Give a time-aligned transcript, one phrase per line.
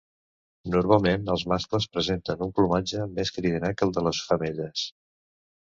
[0.75, 4.91] Normalment, els mascles presenten un plomatge més cridaner que el de les femelles.